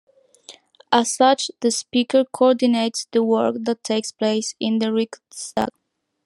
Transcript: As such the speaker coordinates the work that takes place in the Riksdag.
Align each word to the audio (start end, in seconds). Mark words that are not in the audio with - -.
As 0.91 1.13
such 1.13 1.51
the 1.59 1.69
speaker 1.69 2.25
coordinates 2.25 3.05
the 3.11 3.21
work 3.23 3.57
that 3.65 3.83
takes 3.83 4.11
place 4.11 4.55
in 4.59 4.79
the 4.79 4.87
Riksdag. 4.91 5.69